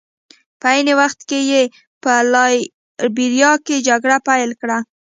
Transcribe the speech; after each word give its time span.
په 0.59 0.67
عین 0.73 0.87
وخت 0.99 1.19
کې 1.29 1.39
یې 1.51 1.63
په 2.03 2.11
لایبیریا 2.33 3.51
کې 3.65 3.85
جګړه 3.87 4.17
پیل 4.27 4.51
کړه. 4.61 4.77